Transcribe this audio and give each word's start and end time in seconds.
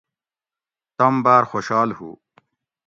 تم 0.97 1.13
باۤر 1.23 1.43
خوشال 1.51 1.89
ہُو 1.97 2.09